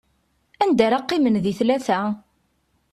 Anda 0.63 0.83
ara 0.87 1.03
qqimen 1.07 1.35
di 1.43 1.53
tlata? 1.59 1.99